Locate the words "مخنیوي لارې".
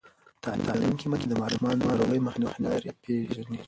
2.27-2.91